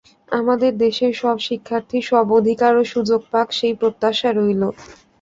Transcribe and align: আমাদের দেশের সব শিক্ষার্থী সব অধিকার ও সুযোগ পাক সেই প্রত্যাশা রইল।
আমাদের 0.31 0.71
দেশের 0.77 1.13
সব 1.21 1.37
শিক্ষার্থী 1.47 1.99
সব 2.09 2.25
অধিকার 2.39 2.73
ও 2.77 2.93
সুযোগ 2.93 3.21
পাক 3.31 3.47
সেই 3.57 3.73
প্রত্যাশা 3.79 4.29
রইল। 4.31 4.63